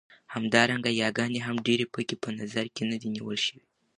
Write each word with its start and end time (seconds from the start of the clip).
همدارنګه 0.33 0.91
ياګانې 1.01 1.39
هم 1.47 1.55
ډېرې 1.67 1.85
پکې 1.93 2.15
په 2.23 2.29
نظر 2.39 2.65
کې 2.75 2.83
نه 2.91 2.97
دي 3.01 3.09
نيول 3.15 3.37
شوې. 3.45 3.63